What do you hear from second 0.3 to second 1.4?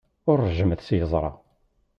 ṛejjmet s yeẓra.